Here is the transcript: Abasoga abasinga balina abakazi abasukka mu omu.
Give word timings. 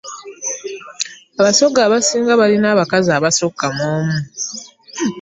Abasoga 1.39 1.79
abasinga 1.83 2.39
balina 2.41 2.67
abakazi 2.71 3.09
abasukka 3.17 3.65
mu 3.75 3.83
omu. 3.95 4.17